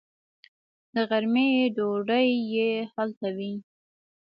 د 0.93 0.95
غرمې 1.09 1.49
ډوډۍ 1.75 2.29
یې 2.53 2.69
هلته 2.95 3.27
وي. 3.37 3.53